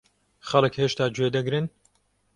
[0.47, 1.65] خەڵک هێشتا گوێ دەگرن؟